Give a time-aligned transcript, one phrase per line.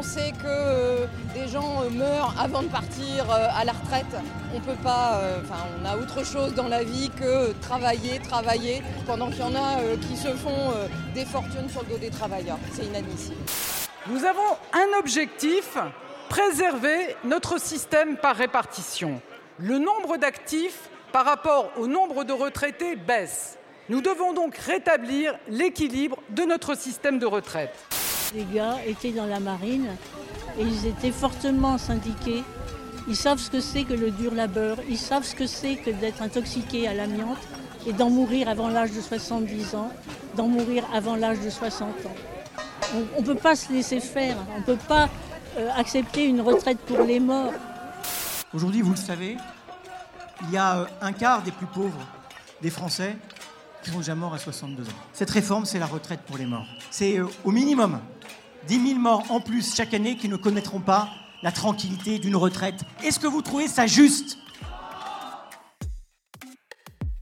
[0.00, 4.06] on sait que euh, des gens euh, meurent avant de partir euh, à la retraite,
[4.54, 9.28] on peut pas, enfin on a autre chose dans la vie que travailler, travailler, pendant
[9.28, 9.76] qu'il y en a
[10.08, 10.72] qui se font
[11.14, 12.58] des fortunes sur le dos des travailleurs.
[12.72, 13.36] C'est inadmissible.
[14.08, 15.76] Nous avons un objectif,
[16.30, 19.20] préserver notre système par répartition.
[19.58, 23.58] Le nombre d'actifs par rapport au nombre de retraités baisse.
[23.90, 27.74] Nous devons donc rétablir l'équilibre de notre système de retraite.
[28.34, 29.88] Les gars étaient dans la marine
[30.58, 32.44] et ils étaient fortement syndiqués.
[33.08, 35.90] Ils savent ce que c'est que le dur labeur, ils savent ce que c'est que
[35.90, 37.38] d'être intoxiqué à l'amiante
[37.86, 39.90] et d'en mourir avant l'âge de 70 ans,
[40.36, 42.14] d'en mourir avant l'âge de 60 ans.
[43.16, 45.08] On ne peut pas se laisser faire, on ne peut pas
[45.58, 47.52] euh, accepter une retraite pour les morts.
[48.52, 49.36] Aujourd'hui, vous le savez,
[50.42, 52.06] il y a euh, un quart des plus pauvres
[52.62, 53.16] des Français
[53.82, 54.92] qui sont déjà morts à 62 ans.
[55.12, 56.66] Cette réforme, c'est la retraite pour les morts.
[56.90, 58.00] C'est euh, au minimum
[58.68, 61.08] 10 000 morts en plus chaque année qui ne connaîtront pas
[61.42, 62.82] la tranquillité d'une retraite.
[63.02, 64.38] Est-ce que vous trouvez ça juste?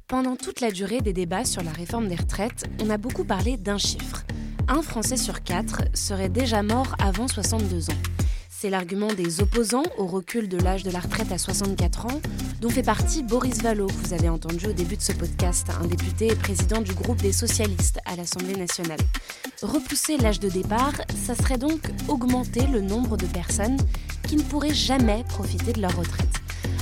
[0.08, 3.56] Pendant toute la durée des débats sur la réforme des retraites, on a beaucoup parlé
[3.56, 4.24] d'un chiffre.
[4.66, 8.27] Un Français sur quatre serait déjà mort avant 62 ans.
[8.60, 12.20] C'est l'argument des opposants au recul de l'âge de la retraite à 64 ans,
[12.60, 15.86] dont fait partie Boris Vallaud, que vous avez entendu au début de ce podcast, un
[15.86, 18.98] député et président du groupe des socialistes à l'Assemblée nationale.
[19.62, 23.76] Repousser l'âge de départ, ça serait donc augmenter le nombre de personnes
[24.26, 26.26] qui ne pourraient jamais profiter de leur retraite.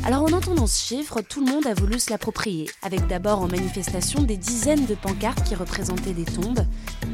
[0.06, 3.48] Alors en entendant ce chiffre, tout le monde a voulu se l'approprier, avec d'abord en
[3.48, 6.64] manifestation des dizaines de pancartes qui représentaient des tombes.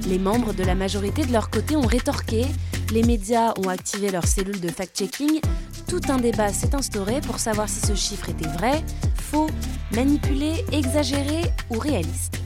[0.07, 2.45] Les membres de la majorité de leur côté ont rétorqué,
[2.93, 5.41] les médias ont activé leurs cellules de fact-checking,
[5.89, 8.83] tout un débat s'est instauré pour savoir si ce chiffre était vrai,
[9.17, 9.49] faux,
[9.95, 12.42] manipulé, exagéré ou réaliste.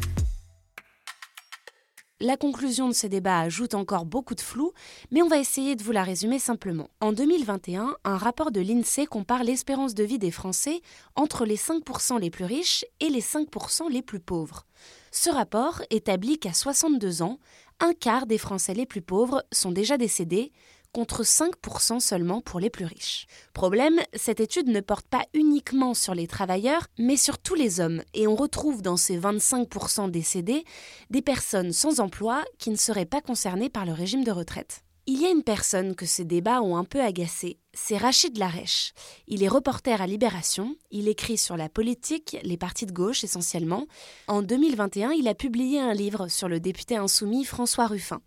[2.22, 4.72] La conclusion de ce débat ajoute encore beaucoup de flou,
[5.10, 6.88] mais on va essayer de vous la résumer simplement.
[7.02, 10.80] En 2021, un rapport de l'INSEE compare l'espérance de vie des Français
[11.14, 14.64] entre les 5% les plus riches et les 5% les plus pauvres.
[15.12, 17.38] Ce rapport établit qu'à 62 ans,
[17.80, 20.52] un quart des Français les plus pauvres sont déjà décédés,
[20.96, 23.26] contre 5% seulement pour les plus riches.
[23.52, 28.02] Problème, cette étude ne porte pas uniquement sur les travailleurs, mais sur tous les hommes,
[28.14, 30.64] et on retrouve dans ces 25% décédés
[31.10, 34.85] des personnes sans emploi qui ne seraient pas concernées par le régime de retraite.
[35.08, 38.92] Il y a une personne que ces débats ont un peu agacé, c'est Rachid Larèche.
[39.28, 43.86] Il est reporter à Libération, il écrit sur la politique, les partis de gauche essentiellement.
[44.26, 48.20] En 2021, il a publié un livre sur le député insoumis François Ruffin.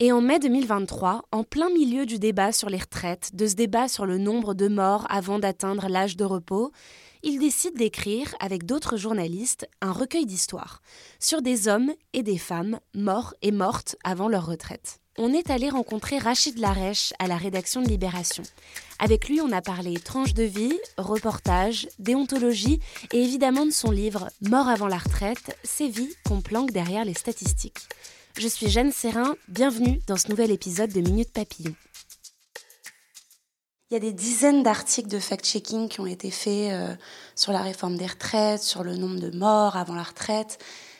[0.00, 3.86] Et en mai 2023, en plein milieu du débat sur les retraites, de ce débat
[3.86, 6.72] sur le nombre de morts avant d'atteindre l'âge de repos,
[7.22, 10.82] il décide d'écrire, avec d'autres journalistes, un recueil d'histoires
[11.20, 15.68] sur des hommes et des femmes morts et mortes avant leur retraite on est allé
[15.68, 18.42] rencontrer Rachid Larèche à la rédaction de Libération.
[18.98, 22.80] Avec lui, on a parlé tranche de vie, reportage, déontologie
[23.12, 27.14] et évidemment de son livre Mort avant la retraite, ces vies qu'on planque derrière les
[27.14, 27.78] statistiques.
[28.36, 31.74] Je suis Jeanne Serrin, bienvenue dans ce nouvel épisode de Minute Papillon.
[33.90, 36.96] Il y a des dizaines d'articles de fact-checking qui ont été faits euh,
[37.36, 40.58] sur la réforme des retraites, sur le nombre de morts avant la retraite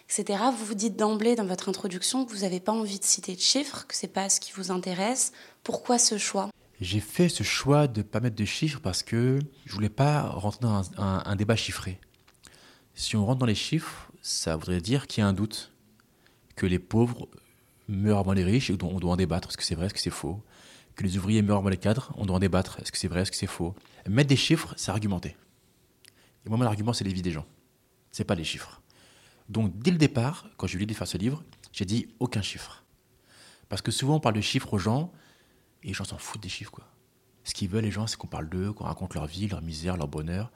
[0.09, 3.41] Vous vous dites d'emblée dans votre introduction que vous n'avez pas envie de citer de
[3.41, 5.33] chiffres, que c'est pas ce qui vous intéresse.
[5.63, 6.51] Pourquoi ce choix?
[6.81, 10.23] J'ai fait ce choix de ne pas mettre de chiffres parce que je voulais pas
[10.23, 11.99] rentrer dans un, débat chiffré.
[12.95, 15.73] Si on rentre dans les chiffres, ça voudrait dire qu'il y a un doute,
[16.57, 17.29] que les pauvres
[17.89, 19.49] meurent avant les riches et on doit en débattre.
[19.49, 20.43] Est-ce que c'est vrai, est-ce que c'est faux?
[20.95, 22.79] Que les ouvriers meurent avant les cadres, on doit en débattre.
[22.81, 23.75] Est-ce que c'est vrai, est-ce que c'est faux?
[24.09, 25.37] Mettre des chiffres, c'est argumenter.
[26.47, 27.47] Et moi, mon argument, c'est les vies des gens.
[28.13, 28.81] C'est pas les chiffres.
[29.49, 32.43] Donc, dès le départ, quand j'ai eu l'idée de faire ce livre, j'ai dit aucun
[32.43, 32.85] chiffre.
[33.69, 35.13] Parce que souvent, on parle de chiffres aux gens,
[35.83, 36.89] et les gens s'en foutent des chiffres, quoi.
[37.45, 39.99] Ce qu'ils veulent, les gens, c'est qu'on parle d'eux, qu'on raconte leur vie, leur misère,
[39.99, 40.51] leur bonheur.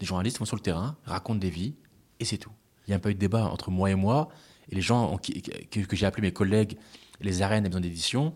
[0.00, 1.74] Les journalistes vont sur le terrain, racontent des vies,
[2.18, 2.50] et c'est tout.
[2.86, 4.28] Il n'y a pas eu de débat entre moi et moi,
[4.68, 6.78] et les gens que, j'ai appelés mes collègues,
[7.20, 8.34] les arènes des maisons d'édition,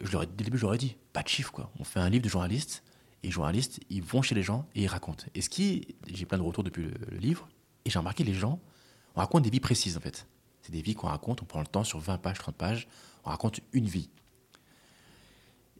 [0.00, 1.72] je leur ai, dès le début, je leur ai dit, pas de chiffres, quoi.
[1.80, 2.84] On fait un livre de journalistes,
[3.24, 5.24] et les journalistes, ils vont chez les gens et ils racontent.
[5.34, 7.48] Et ce qui, j'ai plein de retours depuis le livre,
[7.84, 8.60] et j'ai remarqué les gens,
[9.18, 10.28] on raconte des vies précises, en fait.
[10.62, 12.86] C'est des vies qu'on raconte, on prend le temps sur 20 pages, 30 pages,
[13.24, 14.10] on raconte une vie.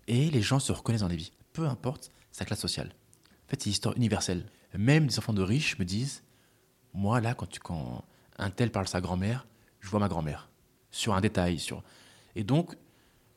[0.08, 2.88] Et les gens se reconnaissent dans les vies, peu importe sa classe sociale.
[2.88, 4.44] En fait, c'est une histoire universelle.
[4.76, 6.24] Même des enfants de riches me disent
[6.94, 7.60] Moi, là, quand, tu,
[8.38, 9.46] un tel parle de sa grand-mère,
[9.78, 10.50] je vois ma grand-mère.
[10.90, 11.60] Sur un détail.
[11.60, 11.84] sur
[12.34, 12.74] Et donc,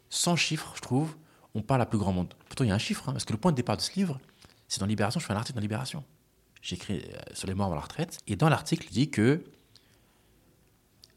[0.10, 1.16] sans chiffres, je trouve,
[1.54, 2.34] on parle à plus grand monde.
[2.48, 3.94] Pourtant, il y a un chiffre, hein, parce que le point de départ de ce
[3.94, 4.20] livre,
[4.68, 6.04] c'est dans Libération, je fais un article dans Libération.
[6.64, 8.18] J'écris euh, sur les morts avant la retraite.
[8.26, 9.44] Et dans l'article, il dit que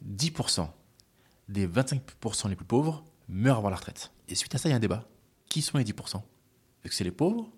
[0.07, 0.69] 10%
[1.49, 4.13] des 25% les plus pauvres meurent avant la retraite.
[4.29, 5.07] Et suite à ça, il y a un débat
[5.49, 7.51] qui sont les 10% Est-ce que c'est les pauvres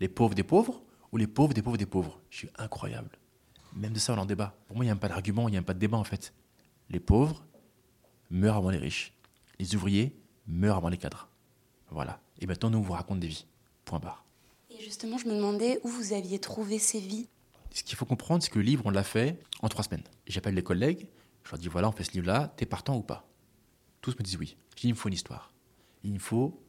[0.00, 2.20] Les pauvres des pauvres Ou les pauvres des pauvres des pauvres?
[2.30, 3.10] Je suis incroyable.
[3.74, 4.56] Même de ça, on en débat.
[4.66, 6.32] Pour moi, il n'y a pas d'argument, il n'y a pas de débat en fait.
[6.90, 7.44] Les pauvres
[8.30, 9.12] meurent avant les riches.
[9.58, 10.16] Les ouvriers
[10.46, 11.28] meurent avant les cadres.
[11.90, 12.20] Voilà.
[12.40, 13.46] Et maintenant, nous, on vous raconte des vies.
[13.84, 14.24] Point barre.
[14.70, 17.28] Et justement, je me demandais où vous aviez trouvé ces vies.
[17.72, 20.04] Ce qu'il faut comprendre, c'est que le livre, on l'a fait en trois semaines.
[20.26, 21.08] J'appelle les collègues,
[21.48, 23.26] je leur dis voilà, on fait ce livre-là, t'es partant ou pas?
[24.02, 24.58] Tous me disent oui.
[24.76, 25.50] Je dis il me faut une histoire.
[26.04, 26.62] Il me faut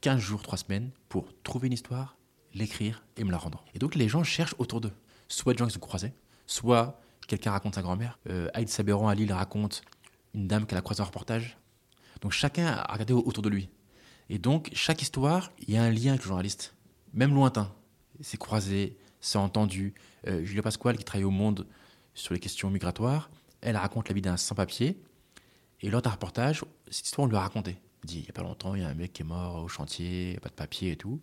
[0.00, 2.16] 15 jours, 3 semaines pour trouver une histoire,
[2.54, 3.64] l'écrire et me la rendre.
[3.74, 4.92] Et donc les gens cherchent autour d'eux.
[5.26, 6.12] Soit des gens qui se croisés,
[6.46, 8.20] soit quelqu'un raconte sa grand-mère.
[8.30, 9.82] Euh, Aïd Sabéran à Lille raconte
[10.34, 11.58] une dame qu'elle a croisée en reportage.
[12.20, 13.70] Donc chacun a regardé autour de lui.
[14.28, 16.76] Et donc chaque histoire, il y a un lien avec le journaliste,
[17.12, 17.74] même lointain.
[18.20, 19.94] C'est croisé, c'est entendu.
[20.28, 21.66] Euh, Julia Pasquale, qui travaille au Monde
[22.14, 23.28] sur les questions migratoires,
[23.62, 25.00] elle raconte la vie d'un sans-papier.
[25.80, 27.78] Et lors d'un reportage, cette histoire, on lui a raconté.
[28.02, 29.62] Elle dit, il n'y a pas longtemps, il y a un mec qui est mort
[29.62, 31.20] au chantier, pas de papier et tout.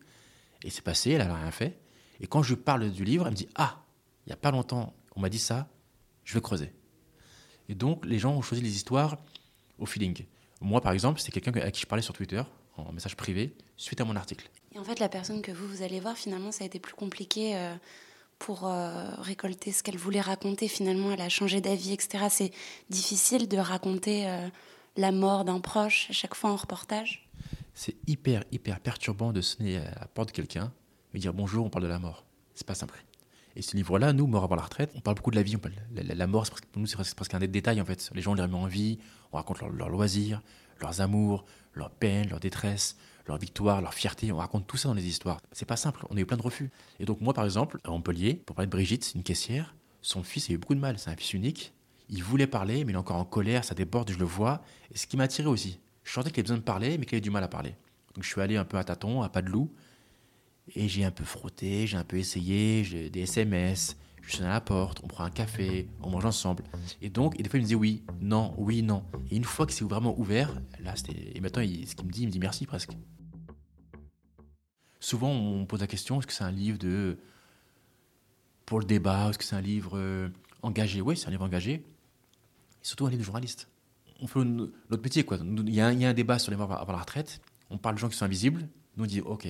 [0.63, 1.77] Et c'est passé, elle n'a rien fait.
[2.19, 3.83] Et quand je parle du livre, elle me dit, ah,
[4.25, 5.69] il n'y a pas longtemps, on m'a dit ça,
[6.24, 6.74] je vais creuser.
[7.69, 9.18] Et donc, les gens ont choisi les histoires
[9.77, 10.25] au feeling.
[10.62, 12.41] Moi, par exemple, c'est quelqu'un à qui je parlais sur Twitter,
[12.75, 14.50] en message privé, suite à mon article.
[14.74, 16.94] Et en fait, la personne que vous, vous allez voir, finalement, ça a été plus
[16.94, 17.75] compliqué euh,
[18.39, 20.68] pour euh, récolter ce qu'elle voulait raconter.
[20.68, 22.25] Finalement, elle a changé d'avis, etc.
[22.30, 22.51] C'est
[22.89, 24.47] difficile de raconter euh,
[24.97, 27.30] la mort d'un proche à chaque fois en reportage.
[27.75, 30.71] C'est hyper, hyper perturbant de sonner à la porte de quelqu'un
[31.13, 32.25] et dire bonjour, on parle de la mort.
[32.56, 33.03] C'est pas simple.
[33.56, 35.56] Et ce livre-là, nous, Mort avant la retraite, on parle beaucoup de la vie.
[35.56, 38.09] On parle, la, mort, pour nous, c'est presque, un détail en fait.
[38.13, 39.00] Les gens, on les remet en vie,
[39.31, 40.41] on raconte leurs loisirs,
[40.81, 42.97] leurs amours, leurs peines, leurs détresses,
[43.27, 44.31] leur victoire, leur fierté.
[44.31, 45.39] On raconte tout ça dans les histoires.
[45.51, 46.69] C'est pas simple, on a eu plein de refus.
[46.99, 50.49] Et donc, moi, par exemple, à Montpellier, pour parler de Brigitte, une caissière, son fils
[50.49, 50.97] a eu beaucoup de mal.
[50.97, 51.73] C'est un fils unique.
[52.09, 54.61] Il voulait parler, mais il est encore en colère, ça déborde, je le vois.
[54.93, 57.15] Et ce qui m'a attiré aussi, je sentais qu'il avait besoin de parler, mais qu'il
[57.15, 57.75] avait du mal à parler.
[58.15, 59.71] Donc, je suis allé un peu à tâtons, à pas de loup.
[60.75, 64.50] Et j'ai un peu frotté, j'ai un peu essayé, j'ai des SMS, je sonne à
[64.50, 66.63] la porte, on prend un café, on mange ensemble.
[67.01, 69.04] Et donc, et des fois, il me disait oui, non, oui, non.
[69.31, 71.31] Et une fois que c'est vraiment ouvert, là, c'était.
[71.36, 72.92] Et maintenant, ce qu'il me dit, il me dit merci presque.
[75.00, 77.18] Souvent, on pose la question est-ce que c'est un livre de
[78.66, 80.30] pour le débat Est-ce que c'est un livre euh,
[80.62, 81.01] engagé?
[81.01, 81.74] Oui, c'est un livre engagé.
[81.74, 81.83] Et
[82.83, 83.69] surtout un livre de journaliste.
[84.22, 85.38] On fait notre métier, quoi.
[85.42, 87.42] Il y, a un, débat sur les morts avant la retraite.
[87.69, 88.68] On parle de gens qui sont invisibles.
[88.98, 89.48] Nous, on dit ok,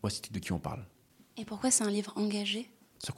[0.00, 0.84] voici de qui on parle.
[1.36, 2.68] Et pourquoi c'est un livre engagé?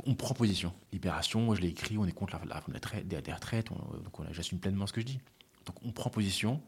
[0.07, 0.73] On prend position.
[0.93, 4.93] Libération, je l'ai écrit, on est contre la, réforme des retraites, donc j'assume pleinement ce
[4.93, 5.21] que je dis.
[5.67, 6.61] Donc on prend position,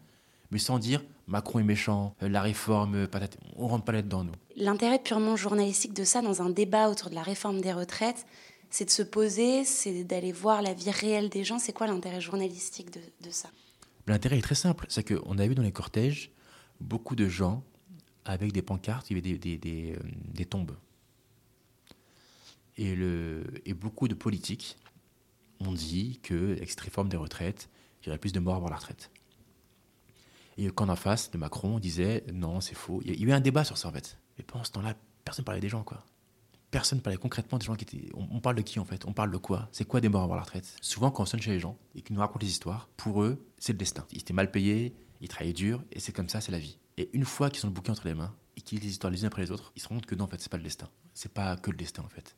[0.50, 3.36] mais sans dire Macron est méchant, euh, la réforme, euh, patate.
[3.56, 4.32] on rentre pas là-dedans, nous.
[4.56, 8.26] L'intérêt purement journalistique de ça, dans un débat autour de la réforme des retraites,
[8.70, 11.58] c'est de se poser, c'est d'aller voir la vie réelle des gens.
[11.58, 13.48] C'est quoi l'intérêt journalistique de, ça?
[14.06, 16.30] L'intérêt est très simple, c'est qu'on a vu dans les cortèges
[16.80, 17.62] beaucoup de gens
[18.24, 19.98] avec des pancartes, il y avait des, des, euh,
[20.34, 20.76] des, tombes.
[22.76, 24.76] Et, le, et beaucoup de politiques
[25.61, 27.69] ont dit que, cette réforme des retraites,
[28.02, 29.11] il y aurait plus de morts avant la retraite.
[30.58, 33.00] Et quand en face de Macron disait non, c'est faux.
[33.05, 34.19] Il y a eu un débat sur ça en fait.
[34.38, 34.94] Mais pendant ce temps-là,
[35.25, 36.05] personne parlait des gens quoi.
[36.70, 38.11] Personne parlait concrètement des gens qui étaient.
[38.14, 39.05] On, parle de qui en fait?
[39.06, 39.69] On parle de quoi?
[39.72, 40.76] C'est quoi des morts avant la retraite?
[40.81, 43.46] Souvent, quand on sonne chez les gens et qu'ils nous racontent les histoires, pour eux,
[43.58, 44.05] c'est le destin.
[44.12, 46.79] Ils étaient mal payés, ils travaillaient dur et c'est comme ça, c'est la vie.
[46.96, 49.11] Et une fois qu'ils ont le bouquin entre les mains et qu'ils lisent les histoires
[49.11, 50.56] les unes après les autres, ils se rendent compte que non, en fait, c'est pas
[50.56, 50.89] le destin.
[51.15, 52.34] C'est pas que le destin en fait.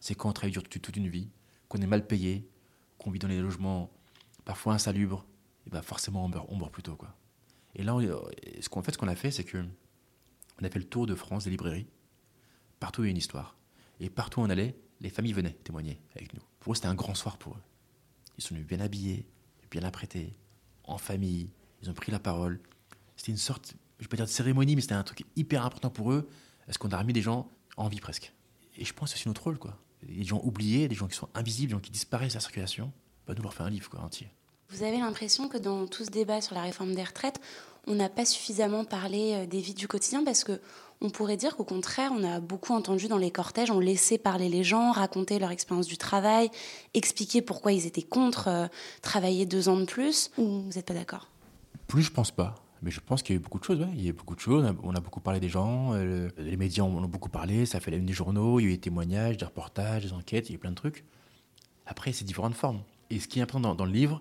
[0.00, 1.30] C'est quand on travaille dur toute une vie,
[1.68, 2.48] qu'on est mal payé,
[2.98, 3.90] qu'on vit dans des logements
[4.44, 5.26] parfois insalubres,
[5.66, 7.14] et ben forcément on meurt, on meurt plutôt quoi.
[7.74, 7.96] Et là,
[8.60, 9.64] ce qu'on fait, ce qu'on a fait, c'est que
[10.60, 11.86] on a fait le tour de France des librairies.
[12.80, 13.56] Partout, il y a une histoire.
[14.00, 16.40] Et partout où on allait, les familles venaient témoigner avec nous.
[16.60, 17.62] Pour eux, c'était un grand soir pour eux.
[18.38, 19.26] Ils sont venus bien habillés,
[19.70, 20.34] bien apprêtés,
[20.84, 21.50] en famille.
[21.82, 22.60] Ils ont pris la parole.
[23.16, 25.90] C'était une sorte, je vais pas dire de cérémonie, mais c'était un truc hyper important
[25.90, 26.28] pour eux.
[26.64, 28.32] Parce qu'on a remis des gens en vie presque.
[28.76, 29.78] Et je pense que c'est notre rôle, quoi.
[30.06, 32.92] Des gens oubliés, des gens qui sont invisibles, des gens qui disparaissent de la circulation.
[33.26, 34.28] Bah, nous leur faire un livre, quoi, entier.
[34.70, 37.40] Vous avez l'impression que dans tout ce débat sur la réforme des retraites,
[37.86, 40.60] on n'a pas suffisamment parlé euh, des vies du quotidien parce que
[41.02, 44.48] on pourrait dire qu'au contraire, on a beaucoup entendu dans les cortèges, on laissait parler
[44.48, 46.50] les gens, raconter leur expérience du travail,
[46.94, 48.66] expliquer pourquoi ils étaient contre euh,
[49.02, 50.30] travailler deux ans de plus.
[50.38, 51.28] Ou vous n'êtes pas d'accord?
[51.86, 52.54] Plus, je pense pas.
[52.82, 53.86] Mais je pense qu'il y a eu beaucoup de choses.
[53.94, 54.74] Il y a eu beaucoup de choses.
[54.82, 55.94] On a, beaucoup parlé des gens.
[55.94, 57.66] Euh, les médias en ont beaucoup parlé.
[57.66, 58.60] Ça fait la des journaux.
[58.60, 60.48] Il y a eu des témoignages, des reportages, des enquêtes.
[60.48, 61.04] Il y a eu plein de trucs.
[61.86, 62.82] Après, c'est différentes formes.
[63.10, 64.20] Et ce qui est important dans le livre,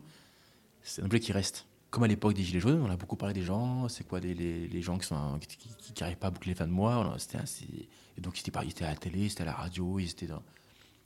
[0.84, 1.66] c'est un objet qui reste.
[1.90, 4.34] Comme à l'époque des Gilets jaunes, on a beaucoup parlé des gens, c'est quoi les,
[4.34, 7.16] les, gens qui sont qui n'arrivent pas à boucler les fins de mois.
[7.18, 7.38] C'était
[8.18, 10.28] et donc ils étaient, à la télé, c'était à la radio, ils étaient.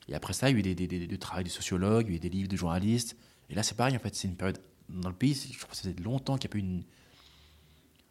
[0.07, 2.13] Et après ça, il y a eu des, des, des, travail de sociologues, il y
[2.13, 3.15] a eu des livres de journalistes.
[3.49, 5.75] Et là, c'est pareil, en fait, c'est une période dans le pays, je crois que
[5.75, 6.83] ça fait longtemps qu'il n'y a pas eu une,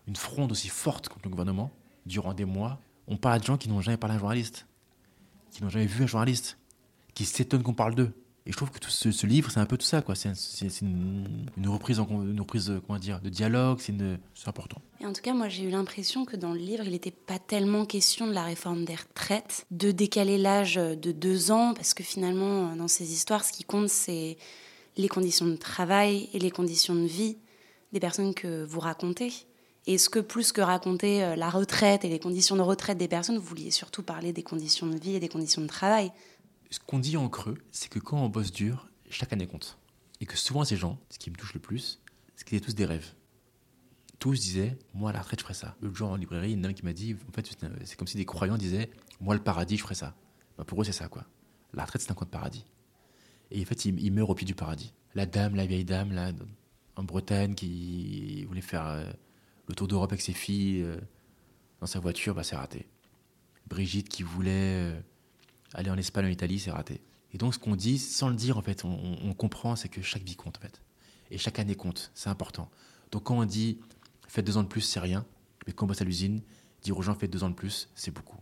[0.09, 1.71] une fronde aussi forte contre le gouvernement,
[2.07, 4.67] durant des mois, on parle à des gens qui n'ont jamais parlé à un journaliste,
[5.53, 6.59] qui n'ont jamais vu un journaliste,
[7.15, 8.13] qui s'étonnent qu'on parle d'eux.
[8.47, 10.15] Et je trouve que ce, livre, c'est un peu tout ça, quoi.
[10.15, 10.31] C'est
[10.81, 13.79] une, reprise, une reprise, comment dire, de dialogue.
[13.81, 13.93] C'est
[14.49, 14.81] important.
[15.03, 17.39] Et en tout cas, moi, j'ai eu l'impression que dans le livre, il n'était pas
[17.39, 22.03] tellement question de la réforme des retraites, de décaler l'âge de deux ans, parce que
[22.03, 24.39] finalement, dans ces histoires, ce qui compte, c'est
[24.97, 27.37] les conditions de travail et les conditions de vie
[27.93, 29.33] des personnes que vous racontez.
[29.87, 33.39] Est-ce que plus que raconter euh, la retraite et les conditions de retraite des personnes,
[33.39, 36.13] vous vouliez surtout parler des conditions de vie et des conditions de travail?
[36.71, 39.79] Ce qu'on dit en creux, c'est que quand on bosse dur, chaque année compte.
[40.21, 42.01] Et que souvent ces gens, ce qui me touche le plus,
[42.37, 43.15] c'est qu'ils étaient tous des rêves.
[44.19, 45.77] Tous disaient, moi à la retraite je ferais ça.
[45.81, 47.49] L'autre jour en librairie, il y qui m'a dit, en fait
[47.85, 50.15] c'est comme si des croyants disaient, moi le paradis je ferais ça.
[50.59, 51.25] Bah, pour eux c'est ça quoi.
[51.73, 52.67] La retraite c'est un coin de paradis.
[53.51, 54.93] Et en fait ils, meurent au pied du paradis.
[55.15, 56.33] La dame, la vieille dame là,
[56.97, 58.87] en Bretagne qui voulait faire...
[58.87, 59.11] Euh,
[59.69, 60.99] le tour d'Europe avec ses filles euh,
[61.81, 62.87] dans sa voiture, bah, c'est raté.
[63.69, 65.01] Brigitte qui voulait euh,
[65.75, 67.01] aller en Espagne, en Italie, c'est raté.
[67.33, 70.23] Et donc ce qu'on dit, sans le dire en fait, on, comprend, c'est que chaque
[70.23, 70.81] vie compte en fait.
[71.31, 72.71] Et chaque année compte, c'est important.
[73.13, 73.79] Donc quand on dit
[74.27, 75.27] faites deux ans de plus, c'est rien.
[75.67, 76.41] Mais quand on bosse à l'usine,
[76.83, 78.39] dire aux gens faites deux ans de plus, c'est beaucoup.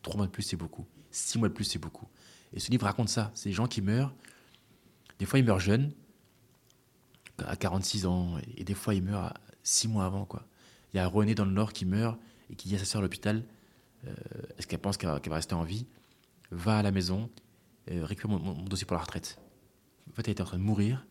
[0.00, 0.86] Trois mois de plus, c'est beaucoup.
[1.10, 2.08] Six mois de plus, c'est beaucoup.
[2.54, 3.30] Et ce livre raconte ça.
[3.34, 4.14] C'est des gens qui meurent.
[5.18, 5.92] Des fois, ils meurent jeunes,
[7.38, 10.46] à 46 ans, et des fois, ils meurent six mois avant, quoi.
[10.94, 12.18] Il y a René dans le Nord qui meurt
[12.50, 13.44] et qui dit à sa soeur à l'hôpital
[14.06, 14.12] euh,
[14.58, 15.86] est-ce qu'elle pense qu'elle va rester en vie?
[16.50, 17.30] Va à la maison,
[17.90, 19.38] euh, récupère mon, dossier pour la retraite.
[20.10, 21.06] En fait, elle était en train de mourir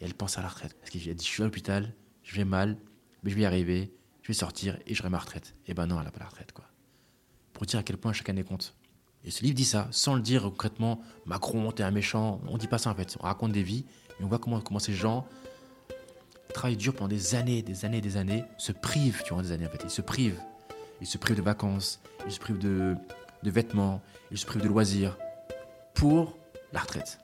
[0.00, 0.76] et elle pense à la retraite.
[0.78, 2.78] Parce qu'elle dit Je suis à l'hôpital, je vais mal,
[3.22, 3.92] mais je vais y arriver,
[4.22, 5.54] je vais sortir et j'aurai ma retraite.
[5.66, 6.64] Et eh ben non, elle n'a pas la retraite, quoi.
[7.52, 8.74] Pour dire à quel point chaque année compte.
[9.24, 12.40] Et ce livre dit ça, sans le dire concrètement Macron, t'es un méchant.
[12.46, 13.16] On dit pas ça en fait.
[13.20, 13.84] On raconte des vies
[14.18, 15.26] et on voit comment, comment ces gens
[16.52, 19.70] travaillent dur pendant des années, des années, des années, se privent durant des années en
[19.70, 19.82] fait.
[19.84, 20.40] Ils se privent.
[21.00, 22.96] Ils se privent de vacances, ils se privent de,
[23.42, 24.00] de vêtements,
[24.30, 25.16] ils se privent de loisirs
[25.94, 26.36] pour
[26.72, 27.18] la retraite.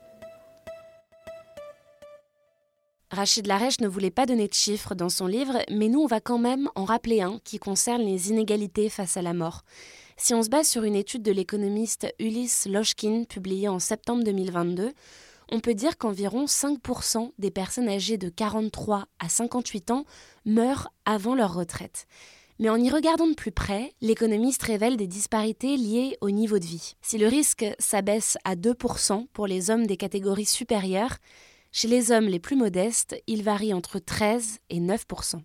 [3.11, 6.19] Rachid Larèche ne voulait pas donner de chiffres dans son livre, mais nous, on va
[6.19, 9.61] quand même en rappeler un qui concerne les inégalités face à la mort.
[10.17, 14.93] Si on se base sur une étude de l'économiste Ulysse Loshkin publiée en septembre 2022,
[15.51, 20.05] on peut dire qu'environ 5% des personnes âgées de 43 à 58 ans
[20.45, 22.07] meurent avant leur retraite.
[22.59, 26.65] Mais en y regardant de plus près, l'économiste révèle des disparités liées au niveau de
[26.65, 26.95] vie.
[27.01, 31.17] Si le risque s'abaisse à 2% pour les hommes des catégories supérieures,
[31.73, 35.41] chez les hommes les plus modestes, il varie entre 13 et 9%.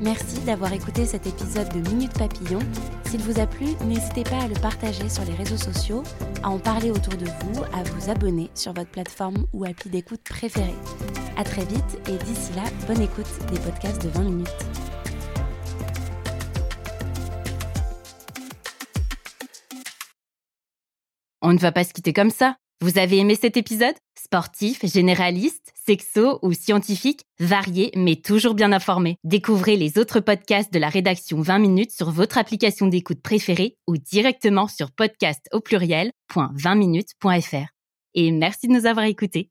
[0.00, 2.60] Merci d'avoir écouté cet épisode de Minute Papillon.
[3.08, 6.02] S'il vous a plu, n'hésitez pas à le partager sur les réseaux sociaux,
[6.42, 10.20] à en parler autour de vous, à vous abonner sur votre plateforme ou appli d'écoute
[10.28, 10.74] préférée.
[11.38, 14.48] À très vite et d'ici là, bonne écoute des podcasts de 20 minutes.
[21.40, 22.56] On ne va pas se quitter comme ça.
[22.82, 23.94] Vous avez aimé cet épisode?
[24.18, 29.16] Sportif, généraliste, sexo ou scientifique, varié mais toujours bien informé.
[29.24, 33.96] Découvrez les autres podcasts de la rédaction 20 minutes sur votre application d'écoute préférée ou
[33.96, 37.68] directement sur podcast au pluriel.20minutes.fr.
[38.14, 39.50] Et merci de nous avoir écoutés.